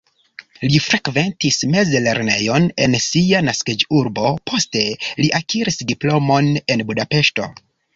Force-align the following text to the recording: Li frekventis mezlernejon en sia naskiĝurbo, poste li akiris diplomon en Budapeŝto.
Li 0.69 0.79
frekventis 0.85 1.59
mezlernejon 1.73 2.67
en 2.87 2.97
sia 3.09 3.43
naskiĝurbo, 3.51 4.35
poste 4.53 4.87
li 5.23 5.33
akiris 5.45 5.83
diplomon 5.95 6.55
en 6.67 6.89
Budapeŝto. 6.93 7.53